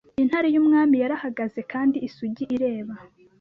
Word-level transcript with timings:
Intare 0.21 0.47
yumwami 0.55 0.95
yarahagaze 1.03 1.59
Kandi 1.71 1.97
isugi 2.07 2.43
ireba 2.55 2.93